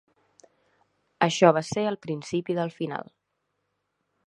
Això 1.25 1.51
va 1.59 1.63
ser 1.67 1.85
el 1.91 1.99
principi 2.07 2.57
del 2.61 2.75
final. 2.79 3.13